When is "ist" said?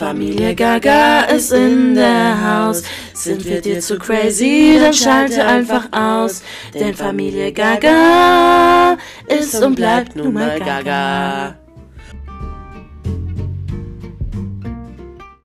1.24-1.52, 9.26-9.62